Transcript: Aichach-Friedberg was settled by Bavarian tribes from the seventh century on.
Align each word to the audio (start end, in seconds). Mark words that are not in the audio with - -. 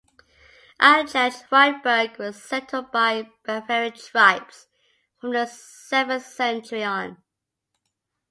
Aichach-Friedberg 0.81 2.17
was 2.17 2.41
settled 2.41 2.91
by 2.91 3.29
Bavarian 3.45 3.93
tribes 3.93 4.65
from 5.19 5.31
the 5.33 5.45
seventh 5.45 6.25
century 6.25 6.83
on. 6.83 7.21